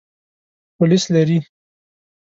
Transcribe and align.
پولیس 0.77 1.03
لري. 1.15 1.39